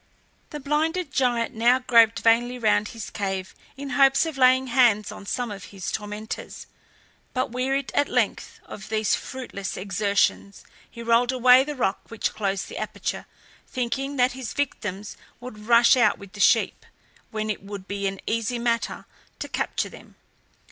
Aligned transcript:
The 0.49 0.59
blinded 0.59 1.11
giant 1.13 1.53
now 1.53 1.77
groped 1.77 2.21
vainly 2.23 2.57
round 2.57 2.87
his 2.87 3.11
cave 3.11 3.53
in 3.77 3.91
hopes 3.91 4.25
of 4.25 4.35
laying 4.35 4.65
hands 4.65 5.11
on 5.11 5.27
some 5.27 5.51
of 5.51 5.65
his 5.65 5.91
tormentors; 5.91 6.65
but 7.35 7.51
wearied 7.51 7.91
at 7.93 8.09
length 8.09 8.59
of 8.65 8.89
these 8.89 9.13
fruitless 9.13 9.77
exertions 9.77 10.63
he 10.89 11.03
rolled 11.03 11.31
away 11.31 11.63
the 11.63 11.75
rock 11.75 12.09
which 12.09 12.33
closed 12.33 12.67
the 12.67 12.77
aperture, 12.79 13.27
thinking 13.67 14.15
that 14.15 14.31
his 14.31 14.53
victims 14.53 15.17
would 15.39 15.67
rush 15.67 15.95
out 15.95 16.17
with 16.17 16.33
the 16.33 16.39
sheep, 16.39 16.83
when 17.29 17.51
it 17.51 17.61
would 17.61 17.87
be 17.87 18.07
an 18.07 18.19
easy 18.25 18.57
matter 18.57 19.05
to 19.37 19.47
capture 19.47 19.87
them. 19.89 20.15